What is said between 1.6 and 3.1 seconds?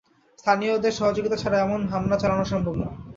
এমন হামলা চালানো সম্ভব নয়।